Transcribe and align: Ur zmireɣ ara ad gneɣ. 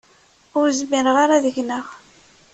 Ur 0.59 0.67
zmireɣ 0.79 1.15
ara 1.23 1.33
ad 1.37 1.45
gneɣ. 1.55 1.85